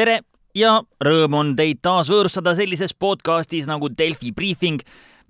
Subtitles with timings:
[0.00, 0.20] tere
[0.56, 4.80] ja rõõm on teid taas võõrustada sellises podcastis nagu Delfi briifing.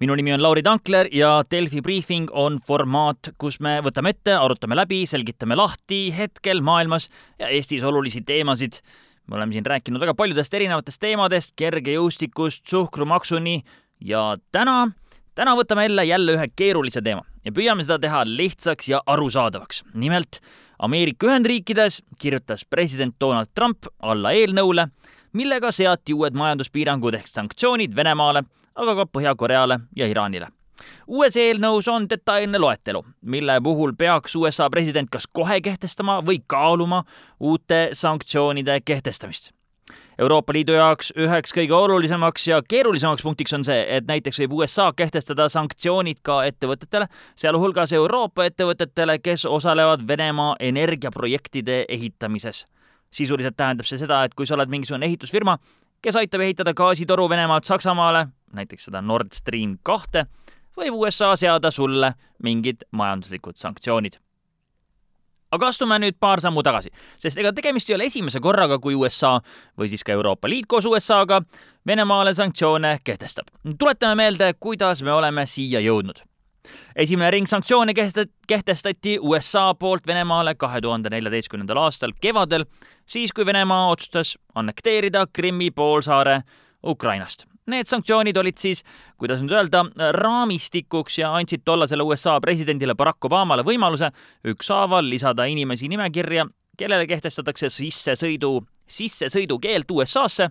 [0.01, 4.79] minu nimi on Lauri Tankler ja Delfi briifing on formaat, kus me võtame ette, arutame
[4.79, 8.81] läbi, selgitame lahti hetkel maailmas ja Eestis olulisi teemasid.
[9.27, 13.63] me oleme siin rääkinud väga paljudest erinevatest teemadest, kergejõustikust suhkrumaksuni
[14.01, 14.93] ja täna,
[15.35, 19.83] täna võtame jälle, jälle ühe keerulise teema ja püüame seda teha lihtsaks ja arusaadavaks.
[19.95, 20.41] nimelt
[20.81, 24.87] Ameerika Ühendriikides kirjutas president Donald Trump alla eelnõule,
[25.37, 28.43] millega seati uued majanduspiirangud ehk sanktsioonid Venemaale,
[28.75, 30.49] aga ka Põhja-Koreale ja Iraanile.
[31.07, 37.05] uues eelnõus on detailne loetelu, mille puhul peaks USA president kas kohe kehtestama või kaaluma
[37.41, 39.53] uute sanktsioonide kehtestamist
[40.19, 44.91] Euroopa Liidu jaoks üheks kõige olulisemaks ja keerulisemaks punktiks on see, et näiteks võib USA
[44.97, 47.07] kehtestada sanktsioonid ka ettevõtetele,
[47.41, 52.67] sealhulgas Euroopa ettevõtetele, kes osalevad Venemaa energiaprojektide ehitamises.
[53.11, 55.57] sisuliselt tähendab see seda, et kui sa oled mingisugune ehitusfirma,
[56.03, 60.27] kes aitab ehitada gaasitoru Venemaalt Saksamaale, näiteks seda Nord Stream kahte,
[60.77, 64.21] võib USA seada sulle mingid majanduslikud sanktsioonid
[65.51, 69.37] aga astume nüüd paar sammu tagasi, sest ega tegemist ei ole esimese korraga, kui USA
[69.79, 71.43] või siis ka Euroopa Liit koos USA-ga
[71.87, 73.49] Venemaale sanktsioone kehtestab.
[73.79, 76.23] tuletame meelde, kuidas me oleme siia jõudnud.
[76.97, 77.95] esimene ring sanktsioone
[78.47, 82.65] kehtestati USA poolt Venemaale kahe tuhande neljateistkümnendal aastal kevadel,
[83.07, 86.43] siis kui Venemaa otsustas annekteerida Krimmi poolsaare
[86.85, 88.83] Ukrainast Need sanktsioonid olid siis,
[89.21, 89.85] kuidas nüüd öelda,
[90.17, 94.11] raamistikuks ja andsid tollasele USA presidendile Barack Obamale võimaluse
[94.51, 98.57] ükshaaval lisada inimesi nimekirja, kellele kehtestatakse sissesõidu,
[98.91, 100.51] sissesõidukeeld USA-sse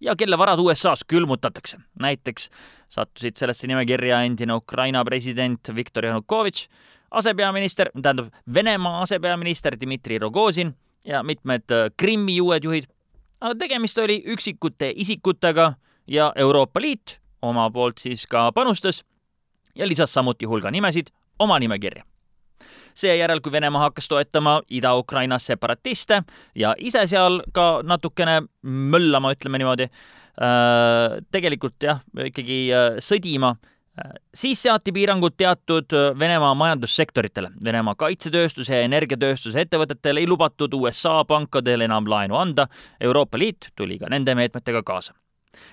[0.00, 1.78] ja kelle varad USA-s külmutatakse.
[1.98, 2.48] näiteks
[2.88, 6.68] sattusid sellesse nimekirja endine Ukraina president Viktor Janukovitš,
[7.10, 10.74] asepeaminister, tähendab Venemaa asepeaminister Dmitri Rogozin
[11.04, 11.64] ja mitmed
[11.96, 12.84] Krimmi uued juhid.
[13.40, 15.74] aga tegemist oli üksikute isikutega
[16.06, 19.02] ja Euroopa Liit oma poolt siis ka panustas
[19.74, 22.04] ja lisas samuti hulga nimesid oma nimekirja.
[22.94, 26.22] seejärel, kui Venemaa hakkas toetama Ida-Ukrainas separatiste
[26.54, 33.54] ja ise seal ka natukene möllama, ütleme niimoodi, äh, tegelikult jah, ikkagi äh, sõdima,
[33.94, 37.54] äh, siis seati piirangud teatud Venemaa majandussektoritele.
[37.64, 42.66] Venemaa kaitsetööstuse ja energiatööstuse ettevõtetele ei lubatud USA pankadel enam laenu anda,
[43.00, 45.14] Euroopa Liit tuli ka nende meetmetega kaasa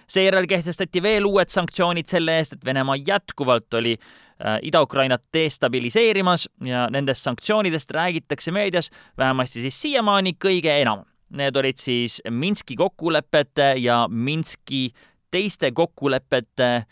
[0.07, 6.87] seejärel kehtestati veel uued sanktsioonid selle eest, et Venemaa jätkuvalt oli äh, Ida-Ukrainat destabiliseerimas ja
[6.91, 11.05] nendest sanktsioonidest räägitakse meedias vähemasti siis siiamaani kõige enam.
[11.29, 14.91] Need olid siis Minski kokkulepete ja Minski
[15.31, 16.85] teiste kokkulepete äh,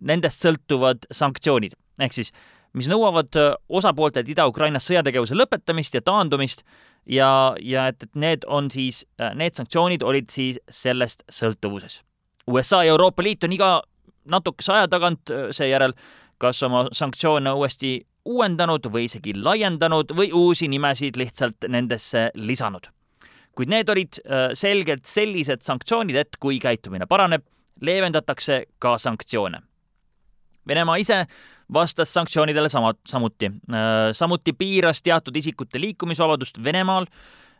[0.00, 1.74] nendest sõltuvad sanktsioonid.
[1.98, 2.32] ehk siis,
[2.72, 6.62] mis nõuavad äh, osapooltelt Ida-Ukrainas sõjategevuse lõpetamist ja taandumist
[7.08, 9.04] ja, ja et, et need on siis,
[9.34, 12.02] need sanktsioonid olid siis sellest sõltuvuses.
[12.48, 13.82] USA ja Euroopa Liit on iga
[14.28, 15.92] natukese aja tagant seejärel
[16.38, 22.88] kas oma sanktsioone uuesti uuendanud või isegi laiendanud või uusi nimesid lihtsalt nendesse lisanud.
[23.58, 24.20] kuid need olid
[24.54, 27.42] selgelt sellised sanktsioonid, et kui käitumine paraneb,
[27.82, 29.58] leevendatakse ka sanktsioone.
[30.68, 31.24] Venemaa ise
[31.72, 33.50] vastas sanktsioonidele sama, samuti.
[34.12, 37.06] samuti piiras teatud isikute liikumisvabadust Venemaal,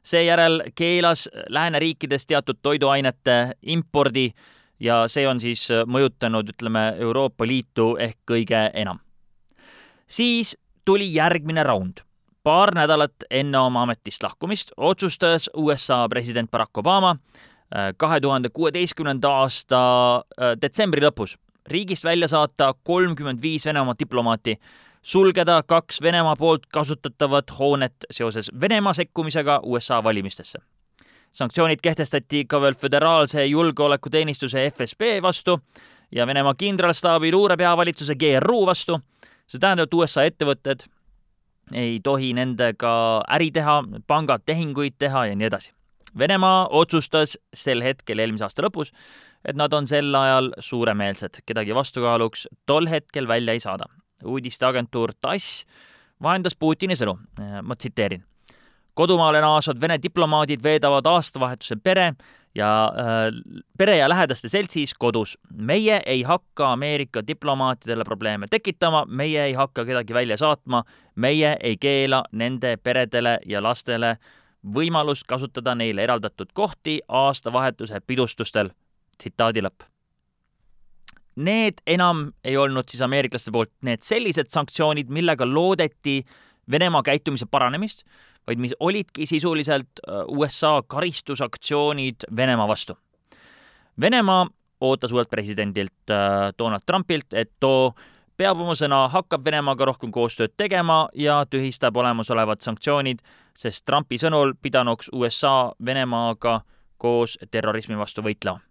[0.02, 4.46] seejärel keelas lääneriikidest teatud toiduainete impordi äh,
[4.80, 9.00] ja see on siis äh, mõjutanud, ütleme, Euroopa Liitu ehk kõige enam.
[10.08, 12.00] siis tuli järgmine raund.
[12.42, 19.28] paar nädalat enne oma ametist lahkumist otsustas USA president Barack Obama äh, kahe tuhande kuueteistkümnenda
[19.28, 19.78] aasta
[20.16, 21.36] äh, detsembri lõpus
[21.68, 24.56] riigist välja saata kolmkümmend viis Venemaa diplomaati,
[25.02, 30.58] sulgeda kaks Venemaa poolt kasutatavat hoonet seoses Venemaa sekkumisega USA valimistesse
[31.32, 35.60] sanktsioonid kehtestati ka veel Föderaalse Julgeolekuteenistuse FSB vastu
[36.12, 39.00] ja Venemaa kindralstaabi luurepeavalitsuse GRU vastu.
[39.48, 40.82] see tähendab, et USA ettevõtted
[41.72, 42.90] ei tohi nendega
[43.32, 45.72] äri teha, pangad tehinguid teha ja nii edasi.
[46.18, 48.92] Venemaa otsustas sel hetkel, eelmise aasta lõpus,
[49.44, 53.84] et nad on sel ajal suuremeelsed, kedagi vastukaaluks tol hetkel välja ei saada.
[54.24, 55.64] uudisteagentuur TASS
[56.22, 57.18] vahendas Putini sõnu,
[57.62, 58.24] ma tsiteerin
[58.98, 62.12] kodumaale naasvad Vene diplomaadid veedavad aastavahetuse pere
[62.54, 63.28] ja äh,
[63.78, 65.38] pere ja lähedaste seltsis kodus.
[65.54, 70.82] meie ei hakka Ameerika diplomaatidele probleeme tekitama, meie ei hakka kedagi välja saatma,
[71.14, 74.16] meie ei keela nende peredele ja lastele
[74.74, 78.70] võimalust kasutada neile eraldatud kohti aastavahetuse pidustustel.
[79.18, 79.86] Tsitaadi lõpp.
[81.38, 86.24] Need enam ei olnud siis ameeriklaste poolt need sellised sanktsioonid, millega loodeti
[86.70, 88.02] Venemaa käitumise paranemist,
[88.46, 92.98] vaid mis olidki sisuliselt USA karistusaktsioonid Venemaa vastu.
[94.00, 94.46] Venemaa
[94.80, 96.12] ootas uuelt presidendilt
[96.58, 97.94] Donald Trumpilt, et too
[98.36, 103.24] peab oma sõna, hakkab Venemaaga rohkem koostööd tegema ja tühistab olemasolevad sanktsioonid,
[103.58, 106.60] sest Trumpi sõnul pidanuks USA Venemaaga
[106.98, 108.67] koos terrorismi vastu võitlema.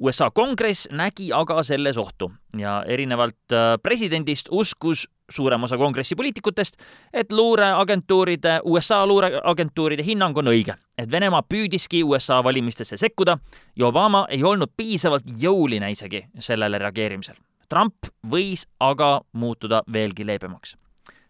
[0.00, 6.80] USA kongress nägi aga selles ohtu ja erinevalt äh, presidendist uskus suurem osa kongressi poliitikutest,
[7.12, 13.38] et luureagentuuride, USA luureagentuuride hinnang on õige, et Venemaa püüdiski USA valimistesse sekkuda
[13.76, 17.38] ja Obama ei olnud piisavalt jõuline isegi sellele reageerimisel
[17.70, 20.76] Trump võis aga muutuda veelgi leebemaks.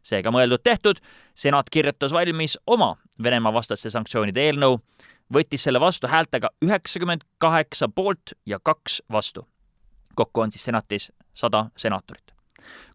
[0.02, 0.96] seega mõeldud-tehtud,
[1.36, 4.78] senat kirjutas valmis oma Venemaa vastaste sanktsioonide eelnõu,
[5.34, 9.46] võttis selle vastu häältega üheksakümmend kaheksa poolt ja kaks vastu.
[10.14, 12.34] kokku on siis senatis sada senatorit.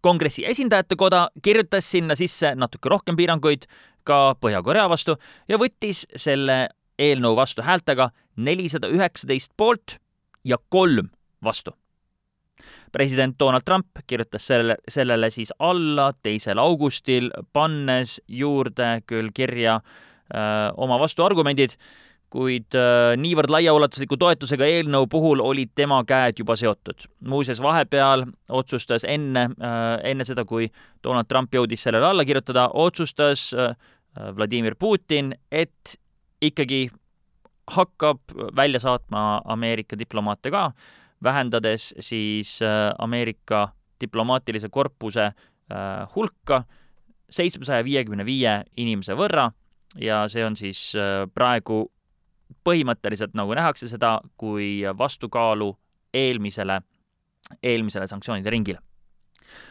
[0.02, 3.66] kongressi esindajate koda kirjutas sinna sisse natuke rohkem piiranguid
[4.04, 5.18] ka Põhja-Korea vastu
[5.48, 9.98] ja võttis selle eelnõu vastu häältega nelisada üheksateist poolt
[10.44, 11.10] ja kolm
[11.44, 11.72] vastu
[12.92, 20.72] president Donald Trump kirjutas selle, sellele siis alla teisel augustil, pannes juurde küll kirja öö,
[20.78, 21.76] oma vastuargumendid,
[22.34, 27.08] kuid äh, niivõrd laiaulatusliku toetusega eelnõu puhul olid tema käed juba seotud.
[27.20, 30.70] muuseas, vahepeal otsustas enne, äh, enne seda, kui
[31.04, 33.52] Donald Trump jõudis sellele alla kirjutada, otsustas
[34.36, 35.98] Vladimir Putin, et
[36.42, 36.88] ikkagi
[37.72, 38.20] hakkab
[38.56, 40.72] välja saatma Ameerika diplomaate ka
[41.24, 43.70] vähendades siis äh, Ameerika
[44.02, 45.36] diplomaatilise korpuse äh,
[46.16, 46.64] hulka
[47.30, 49.50] seitsmesaja viiekümne viie inimese võrra
[50.00, 51.86] ja see on siis äh, praegu
[52.66, 55.72] põhimõtteliselt nagu nähakse seda kui vastukaalu
[56.14, 56.82] eelmisele,
[57.64, 58.80] eelmisele sanktsioonide ringile.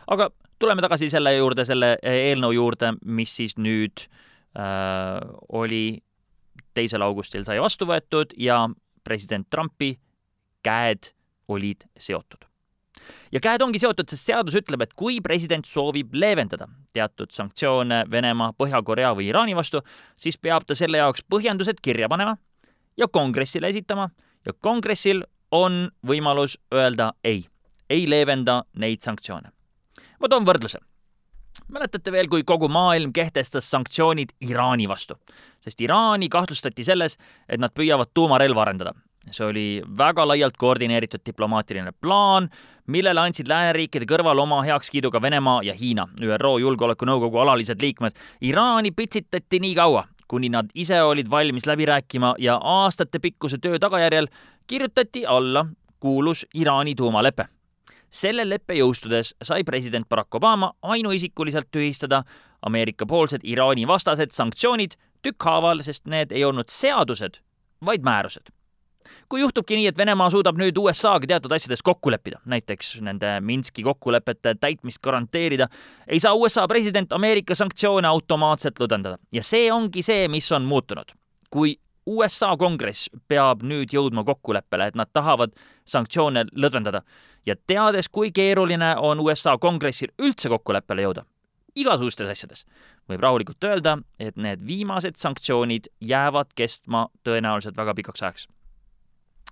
[0.06, 4.06] aga tuleme tagasi selle juurde, selle eelnõu juurde, mis siis nüüd
[4.59, 5.21] äh,
[5.53, 6.03] oli
[6.75, 8.65] teisel augustil sai vastu võetud ja
[9.05, 9.94] president Trumpi
[10.65, 11.12] käed
[11.49, 12.47] olid seotud.
[13.32, 18.55] ja käed ongi seotud, sest seadus ütleb, et kui president soovib leevendada teatud sanktsioone Venemaa,
[18.56, 19.82] Põhja-Korea või Iraani vastu,
[20.17, 22.37] siis peab ta selle jaoks põhjendused kirja panema
[22.96, 24.08] ja kongressile esitama.
[24.46, 27.46] Ja kongressil on võimalus öelda ei,
[27.91, 29.49] ei leevenda neid sanktsioone.
[30.20, 30.79] ma toon võrdluse.
[31.70, 35.14] Mäletate veel, kui kogu maailm kehtestas sanktsioonid Iraani vastu,
[35.62, 37.17] sest Iraani kahtlustati selles,
[37.49, 38.93] et nad püüavad tuumarelva arendada.
[39.31, 42.50] See oli väga laialt koordineeritud diplomaatiline plaan,
[42.87, 48.19] millele andsid lääneriikide kõrval oma heakskiidu ka Venemaa ja Hiina, ÜRO Julgeolekunõukogu alalised liikmed.
[48.44, 50.05] Iraani pitsitati nii kaua,
[50.35, 54.27] kuni nad ise olid valmis läbi rääkima ja aastatepikkuse töö tagajärjel
[54.67, 55.67] kirjutati alla
[56.01, 57.47] kuulus Iraani tuumalepe.
[58.11, 62.23] selle leppe jõustudes sai president Barack Obama ainuisikuliselt tühistada
[62.63, 67.39] Ameerika-poolsed Iraani vastased sanktsioonid tükkhaaval, sest need ei olnud seadused,
[67.85, 68.51] vaid määrused
[69.29, 73.83] kui juhtubki nii, et Venemaa suudab nüüd USA-ga teatud asjades kokku leppida, näiteks nende Minski
[73.83, 75.69] kokkulepete täitmist garanteerida,
[76.09, 79.19] ei saa USA president Ameerika sanktsioone automaatselt lõdvendada.
[79.33, 81.12] ja see ongi see, mis on muutunud.
[81.51, 85.55] kui USA kongress peab nüüd jõudma kokkuleppele, et nad tahavad
[85.89, 87.03] sanktsioone lõdvendada
[87.47, 91.25] ja teades, kui keeruline on USA kongressil üldse kokkuleppele jõuda,
[91.75, 92.67] igasugustes asjades,
[93.09, 98.49] võib rahulikult öelda, et need viimased sanktsioonid jäävad kestma tõenäoliselt väga pikaks ajaks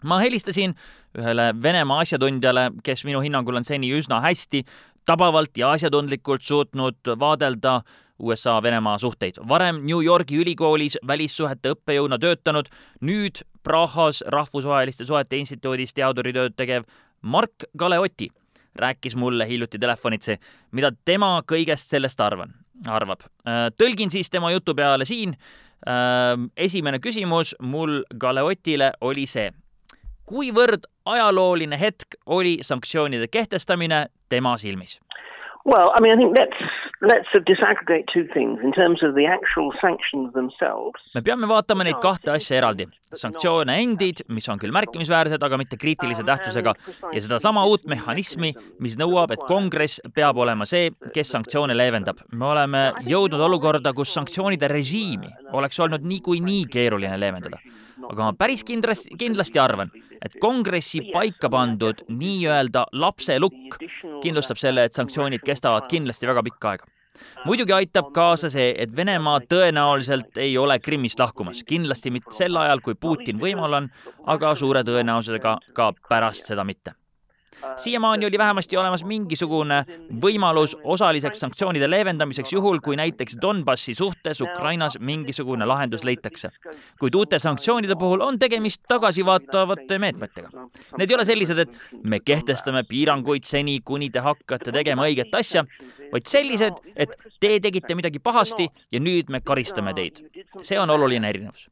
[0.02, 0.74] ma helistasin
[1.19, 4.65] ühele Venemaa asjatundjale, kes minu hinnangul on seni üsna hästi,
[5.06, 7.81] tabavalt ja asjatundlikult suutnud vaadelda
[8.22, 9.41] USA-Venemaa suhteid.
[9.48, 12.69] varem New Yorgi ülikoolis välissuhete õppejõuna töötanud,
[13.00, 16.84] nüüd Prahas Rahvusvaheliste Suhete Instituudis teaduritööd tegev
[17.22, 18.29] Mark Galeotti
[18.74, 20.36] rääkis mulle hiljuti telefonitsi,
[20.70, 22.55] mida tema kõigest sellest arvan,
[22.86, 23.20] arvab.
[23.79, 25.36] tõlgin siis tema jutu peale siin.
[26.56, 29.53] esimene küsimus mul Galeotile oli see
[30.26, 34.98] kuivõrd ajalooline hetk oli sanktsioonide kehtestamine tema silmis?
[35.64, 36.58] Well, I mean, I think let's
[37.02, 40.98] let's disaggregate two things in terms of the actual sanctions themselves.
[41.14, 42.86] me peame vaatama neid kahte asja eraldi.
[43.22, 46.72] sanktsioone endid, mis on küll märkimisväärsed, aga mitte kriitilise tähtsusega,
[47.12, 52.24] ja sedasama uut mehhanismi, mis nõuab, et kongress peab olema see, kes sanktsioone leevendab.
[52.32, 57.62] me oleme jõudnud olukorda, kus sanktsioonide režiimi oleks olnud niikuinii keeruline leevendada
[58.08, 59.91] aga ma päris kindlasti, kindlasti arvan,
[60.22, 63.79] et kongressi paika pandud nii-öelda lapselukk
[64.22, 66.89] kindlustab selle, et sanktsioonid kestavad kindlasti väga pikka aega.
[67.44, 72.81] muidugi aitab kaasa see, et Venemaa tõenäoliselt ei ole Krimmist lahkumas, kindlasti mitte sel ajal,
[72.81, 73.93] kui Putin võimul on,
[74.27, 76.96] aga suure tõenäosusega ka pärast seda mitte
[77.76, 79.84] siiamaani oli vähemasti olemas mingisugune
[80.22, 86.50] võimalus osaliseks sanktsioonide leevendamiseks juhul, kui näiteks Donbassi suhtes Ukrainas mingisugune lahendus leitakse.
[86.98, 90.48] kuid uute sanktsioonide puhul on tegemist tagasivaatavate meetmetega.
[90.98, 95.64] Need ei ole sellised, et me kehtestame piiranguid seni, kuni te hakkate tegema õiget asja,
[96.12, 100.22] vaid sellised, et te tegite midagi pahasti ja nüüd me karistame teid.
[100.62, 101.69] see on oluline erinevus.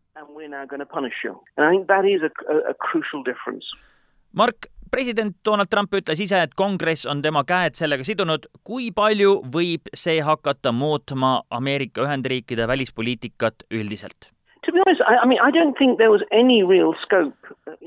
[4.33, 8.47] Mark, president Donald Trump ütles ise, et kongress on tema käed sellega sidunud.
[8.65, 14.31] kui palju võib see hakata muutma Ameerika Ühendriikide välispoliitikat üldiselt?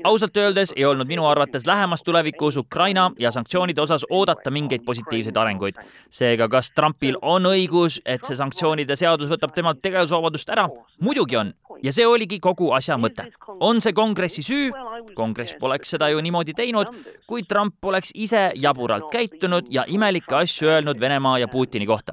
[0.04, 5.36] Ausalt öeldes ei olnud minu arvates lähemas tulevikus Ukraina ja sanktsioonide osas oodata mingeid positiivseid
[5.36, 5.74] arenguid.
[6.10, 10.68] seega, kas Trumpil on õigus, et see sanktsioonide seadus võtab temalt tegevusvabadust ära?
[11.00, 13.30] muidugi on ja see oligi kogu asja mõte.
[13.60, 14.70] on see kongressi süü?
[15.14, 16.90] Kongress poleks seda ju niimoodi teinud,
[17.26, 22.12] kui Trump oleks ise jaburalt käitunud ja imelikke asju öelnud Venemaa ja Putini kohta.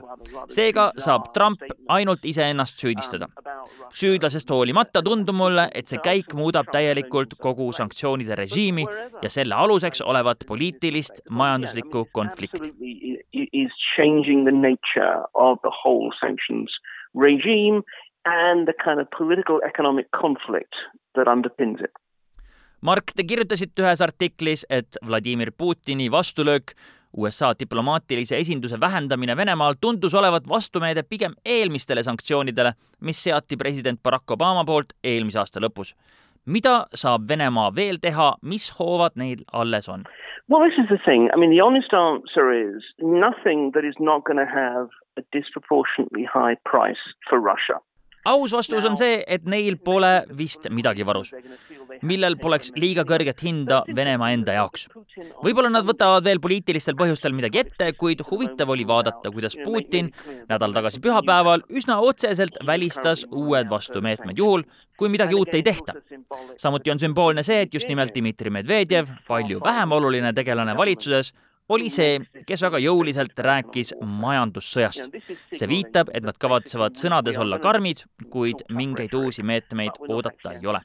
[0.50, 3.28] seega saab Trump ainult iseennast süüdistada.
[3.94, 8.86] süüdlasest hoolimata tundub mulle, et see käik muudab täielikult kogu sanktsioonide režiimi
[9.22, 12.72] ja selle aluseks olevat poliitilist majanduslikku konflikti.
[17.14, 17.84] Regime
[18.26, 20.76] and the kind of political economic conflict
[21.16, 21.92] that underpins it.
[22.82, 26.72] Mark, te kirjutasite ühes artiklis, et Vladimir Putini vastulöök
[27.14, 32.72] USA diplomaatilise esinduse vähendamine Venemaal tundus olevat vastumeede pigem eelmistele sanktsioonidele,
[33.02, 35.94] mis seati president Barack Obama poolt eelmise aasta lõpus.
[36.46, 40.06] mida saab Venemaa veel teha, mis hoovad neil alles on?
[40.50, 41.30] Well, this is the thing.
[41.34, 46.26] I mean, the honest answer is nothing that is not going to have a disproportionately
[46.26, 47.78] high price for Russia
[48.26, 51.32] aus vastus on see, et neil pole vist midagi varus,
[52.06, 54.88] millel poleks liiga kõrget hinda Venemaa enda jaoks.
[55.44, 60.12] võib-olla nad võtavad veel poliitilistel põhjustel midagi ette, kuid huvitav oli vaadata, kuidas Putin
[60.50, 64.64] nädal tagasi pühapäeval üsna otseselt välistas uued vastumeetmed juhul,
[64.98, 65.94] kui midagi uut ei tehta.
[66.58, 71.34] samuti on sümboolne see, et just nimelt Dmitri Medvedjev, palju vähem oluline tegelane valitsuses,
[71.70, 75.12] oli see, kes väga jõuliselt rääkis majandussõjast.
[75.54, 80.82] see viitab, et nad kavatsevad sõnades olla karmid, kuid mingeid uusi meetmeid oodata ei ole.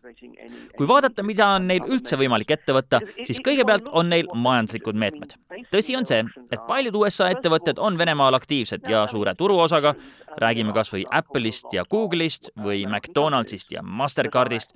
[0.77, 5.35] kui vaadata, mida on neil üldse võimalik ette võtta, siis kõigepealt on neil majanduslikud meetmed.
[5.73, 9.95] tõsi on see, et paljud USA ettevõtted on Venemaal aktiivsed ja suure turuosaga,
[10.39, 14.75] räägime kas või Apple'ist ja Google'ist või McDonaldsist ja Mastercardist,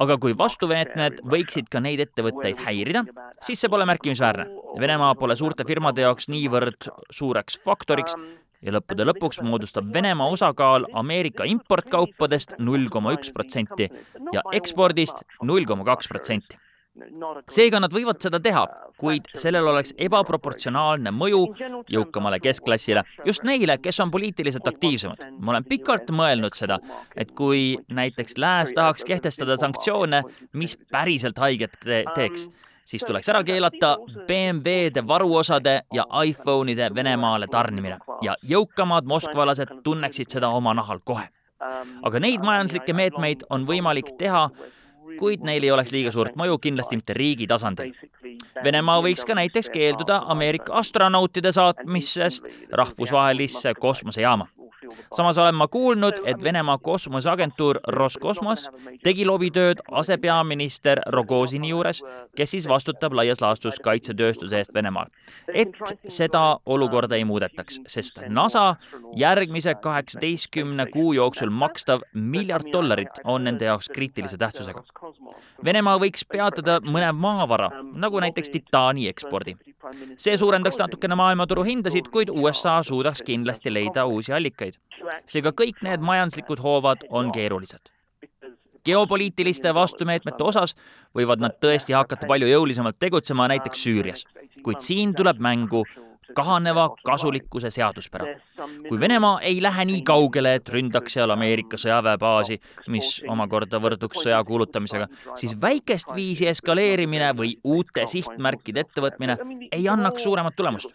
[0.00, 3.04] aga kui vastumeetmed võiksid ka neid ettevõtteid häirida,
[3.44, 4.46] siis see pole märkimisväärne.
[4.80, 8.16] Venemaa pole suurte firmade jaoks niivõrd suureks faktoriks.
[8.60, 13.88] Ja lõppude lõpuks moodustab Venemaa osakaal Ameerika importkaupadest null koma üks protsenti
[14.34, 16.58] ja ekspordist null koma kaks protsenti.
[17.54, 18.64] Seega nad võivad seda teha,
[18.98, 21.40] kuid sellel oleks ebaproportsionaalne mõju
[21.88, 25.22] jõukamale keskklassile, just neile, kes on poliitiliselt aktiivsemad.
[25.38, 26.80] ma olen pikalt mõelnud seda,
[27.16, 30.22] et kui näiteks Lääs tahaks kehtestada sanktsioone,
[30.52, 32.48] mis päriselt haiget te teeks,
[32.84, 33.96] siis tuleks ära keelata
[34.26, 37.98] BMW-de varuosade ja iPhone'ide Venemaale tarnimine.
[38.22, 41.28] ja jõukamad moskvalased tunneksid seda oma nahal kohe.
[42.02, 44.50] aga neid majanduslikke meetmeid on võimalik teha,
[45.18, 47.92] kuid neil ei oleks liiga suurt mõju, kindlasti mitte riigi tasandil.
[48.64, 54.46] Venemaa võiks ka näiteks keelduda Ameerika astronautide saatmisest rahvusvahelisse kosmosejaama
[55.16, 58.68] samas olen ma kuulnud, et Venemaa kosmoseagentuur Roskosmos
[59.04, 62.02] tegi lobitööd asepeaminister Rogozini juures,
[62.36, 65.06] kes siis vastutab laias laastus kaitsetööstuse eest Venemaal.
[65.54, 65.74] et
[66.08, 68.76] seda olukorda ei muudetaks, sest NASA
[69.16, 74.84] järgmise kaheksateistkümne kuu jooksul makstav miljard dollarit on nende jaoks kriitilise tähtsusega.
[75.64, 79.56] Venemaa võiks peatada mõne maavara, nagu näiteks titaani ekspordi
[80.18, 84.76] see suurendaks natukene maailmaturu hindasid, kuid USA suudaks kindlasti leida uusi allikaid.
[85.26, 87.90] seega kõik need majanduslikud hoovad on keerulised.
[88.84, 90.74] geopoliitiliste vastumeetmete osas
[91.16, 94.24] võivad nad tõesti hakata palju jõulisemalt tegutsema näiteks Süürias,
[94.62, 95.84] kuid siin tuleb mängu
[96.34, 98.26] kahaneva kasulikkuse seaduspära.
[98.88, 102.58] kui Venemaa ei lähe nii kaugele, et ründaks seal Ameerika sõjaväebaasi,
[102.92, 105.06] mis omakorda võrduks sõja kuulutamisega,
[105.40, 109.38] siis väikest viisi eskaleerimine või uute sihtmärkide ettevõtmine
[109.72, 110.92] ei annaks suuremat tulemust.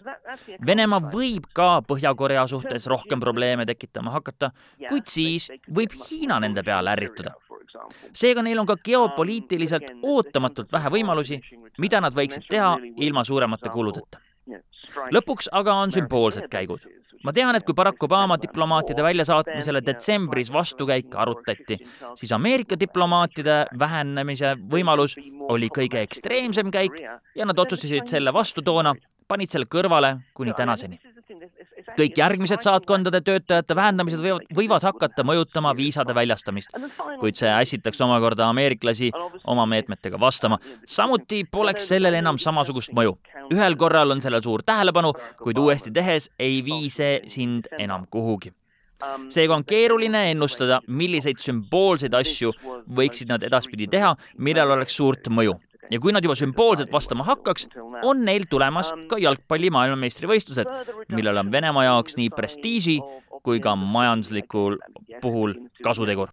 [0.65, 4.51] Venemaa võib ka Põhja-Korea suhtes rohkem probleeme tekitama hakata,
[4.89, 7.33] kuid siis võib Hiina nende peale ärrituda
[8.13, 11.39] seega neil on ka geopoliitiliselt ootamatult vähe võimalusi,
[11.81, 12.75] mida nad võiksid teha
[13.07, 14.24] ilma suuremate kuludeta
[15.15, 16.85] lõpuks aga on sümboolsed käigud.
[17.25, 21.79] ma tean, et kui Barack Obama diplomaatide väljasaatmisele detsembris vastukäike arutati,
[22.15, 25.17] siis Ameerika diplomaatide vähenemise võimalus
[25.49, 27.01] oli kõige ekstreemsem käik
[27.35, 28.93] ja nad otsustasid selle vastu toona,
[29.27, 30.99] panid selle kõrvale kuni tänaseni
[31.97, 36.73] kõik järgmised saatkondade töötajate vähendamised võivad, võivad hakata mõjutama viisade väljastamist,
[37.19, 39.11] kuid see ässitaks omakorda ameeriklasi
[39.43, 40.59] oma meetmetega vastama.
[40.87, 43.17] samuti poleks sellel enam samasugust mõju.
[43.53, 48.53] ühel korral on sellel suur tähelepanu, kuid uuesti tehes ei vii see sind enam kuhugi
[49.29, 52.53] seega on keeruline ennustada, milliseid sümboolseid asju
[52.97, 55.57] võiksid nad edaspidi teha, millel oleks suurt mõju
[55.91, 57.67] ja kui nad juba sümboolselt vastama hakkaks,
[58.03, 60.71] on neil tulemas ka jalgpalli maailmameistrivõistlused,
[61.13, 62.99] millel on Venemaa jaoks nii prestiiži
[63.45, 64.79] kui ka majanduslikul
[65.21, 66.31] puhul kasutegur.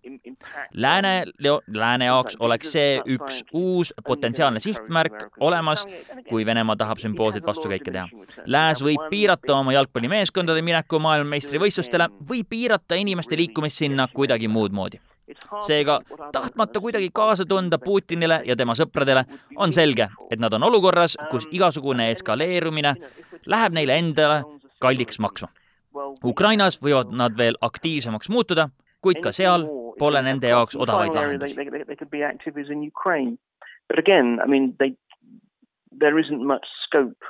[0.73, 1.25] Lääne,
[1.67, 5.85] Lääne jaoks oleks see üks uus potentsiaalne sihtmärk olemas,
[6.29, 8.09] kui Venemaa tahab sümboolseid vastukäike teha.
[8.47, 15.01] Lääs võib piirata oma jalgpallimeeskondade mineku maailmameistrivõistlustele või piirata inimeste liikumist sinna kuidagi muud moodi
[15.67, 16.01] seega
[16.33, 19.25] tahtmata kuidagi kaasa tunda Putinile ja tema sõpradele,
[19.57, 22.95] on selge, et nad on olukorras, kus igasugune eskaleerumine
[23.47, 24.43] läheb neile endale
[24.81, 25.49] kalliks maksma.
[26.25, 28.69] Ukrainas võivad nad veel aktiivsemaks muutuda,
[29.03, 29.67] kuid ka seal
[29.99, 31.57] pole nende jaoks odavaid lahendusi.
[33.89, 34.97] But again, I mean, they,
[35.91, 37.25] there isn't much scope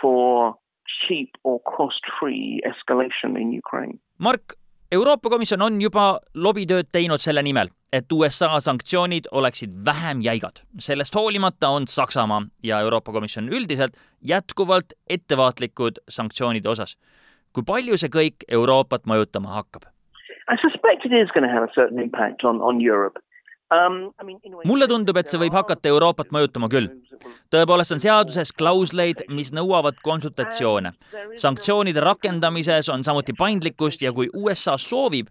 [0.00, 0.54] for
[0.86, 3.98] cheap or cost-free escalation in Ukraine.
[4.18, 4.54] Mark,
[4.96, 6.04] Euroopa Komisjon on juba
[6.40, 10.62] lobitööd teinud selle nimel, et USA sanktsioonid oleksid vähem jäigad.
[10.78, 16.96] sellest hoolimata on Saksamaa ja Euroopa Komisjon üldiselt jätkuvalt ettevaatlikud sanktsioonide osas.
[17.52, 19.82] kui palju see kõik Euroopat mõjutama hakkab?
[20.48, 23.20] I suspect it is going to have a certain impact on, on Europe.
[23.74, 24.12] Um,
[24.64, 26.86] mulle tundub, et see võib hakata Euroopat mõjutama küll.
[27.50, 30.92] tõepoolest on seaduses klausleid, mis nõuavad konsultatsioone.
[31.36, 35.26] sanktsioonide rakendamises on samuti paindlikkust ja kui USA soovib,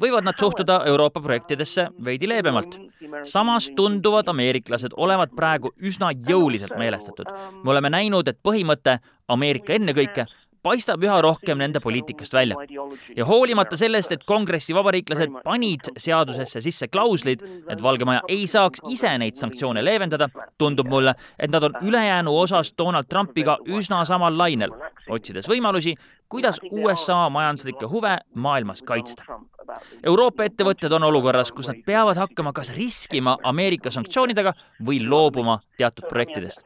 [0.00, 2.78] võivad nad suhtuda Euroopa projektidesse veidi leebemalt.
[3.24, 7.26] samas tunduvad ameeriklased olevat praegu üsna jõuliselt meelestatud.
[7.64, 10.26] me oleme näinud, et põhimõte Ameerika ennekõike
[10.62, 12.56] paistab üha rohkem nende poliitikast välja.
[13.16, 18.82] ja hoolimata sellest, et kongressi vabariiklased panid seadusesse sisse klauslid, et Valge Maja ei saaks
[18.88, 24.36] ise neid sanktsioone leevendada, tundub mulle, et nad on ülejäänu osas Donald Trumpiga üsna samal
[24.38, 24.74] lainel,
[25.08, 25.96] otsides võimalusi,
[26.28, 29.24] kuidas USA majanduslikke huve maailmas kaitsta.
[30.06, 34.54] Euroopa ettevõtted on olukorras, kus nad peavad hakkama kas riskima Ameerika sanktsioonidega
[34.86, 36.64] või loobuma teatud projektidest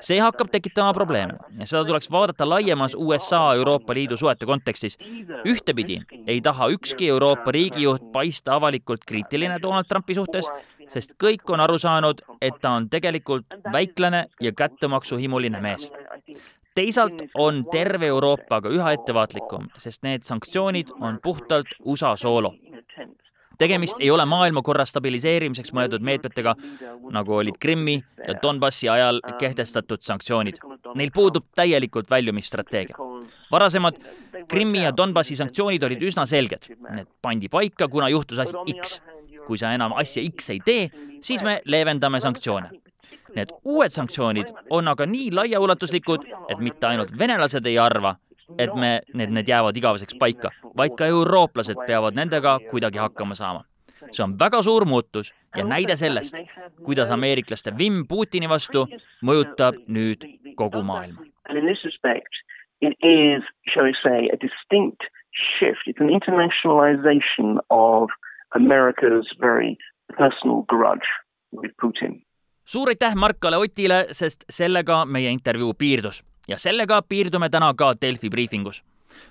[0.00, 4.98] see hakkab tekitama probleeme ja seda tuleks vaadata laiemas USA-Euroopa Liidu suhete kontekstis.
[5.46, 10.50] ühtepidi ei taha ükski Euroopa riigijuht paista avalikult kriitiline Donald Trumpi suhtes,
[10.88, 15.88] sest kõik on aru saanud, et ta on tegelikult väiklane ja kättemaksuhimuline mees
[16.76, 22.54] teisalt on terve Euroopa aga üha ettevaatlikum, sest need sanktsioonid on puhtalt USA soolo
[23.58, 26.54] tegemist ei ole maailmakorra stabiliseerimiseks mõeldud meetmetega,
[27.12, 30.60] nagu olid Krimmi ja Donbassi ajal kehtestatud sanktsioonid.
[30.94, 32.96] Neil puudub täielikult väljumisstrateegia.
[33.50, 33.98] varasemad
[34.48, 36.68] Krimmi ja Donbassi sanktsioonid olid üsna selged.
[36.90, 39.00] Need pandi paika, kuna juhtus asi X.
[39.46, 40.90] kui sa enam asja X ei tee,
[41.22, 42.70] siis me leevendame sanktsioone.
[43.34, 48.16] Need uued sanktsioonid on aga nii laiaulatuslikud, et mitte ainult venelased ei arva,
[48.58, 53.64] et me, need, need jäävad igaveseks paika, vaid ka eurooplased peavad nendega kuidagi hakkama saama.
[54.12, 56.36] see on väga suur muutus ja näide sellest,
[56.82, 58.86] kuidas ameeriklaste vimm Putini vastu
[59.24, 61.26] mõjutab nüüd kogu maailma.
[62.82, 65.00] It is, shall we say, a distinct
[65.32, 65.84] shift.
[65.86, 68.10] It's an internationalization of
[68.54, 69.78] America's very
[70.16, 71.08] personal grudge
[71.52, 72.22] with Putin.
[72.66, 78.30] Suur aitäh Markale Otile, sest sellega meie intervjuu piirdus ja sellega piirdume täna ka Delfi
[78.30, 78.82] briifingus.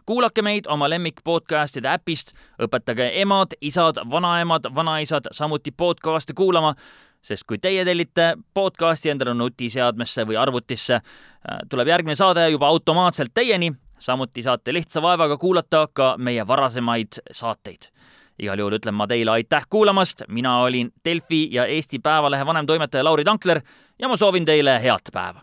[0.05, 6.73] kuulake meid oma lemmikpodcastide äpist, õpetage emad, isad, vanaemad, vanaisad samuti podcast'e kuulama,
[7.21, 13.33] sest kui teie tellite podcast'i endale nutiseadmesse või arvutisse, äh, tuleb järgmine saade juba automaatselt
[13.33, 17.94] teieni, samuti saate lihtsa vaevaga kuulata ka meie varasemaid saateid
[18.39, 23.23] igal juhul ütlen ma teile aitäh kuulamast, mina olin Delfi ja Eesti Päevalehe vanemtoimetaja Lauri
[23.23, 23.61] Tankler
[23.99, 25.41] ja ma soovin teile head päeva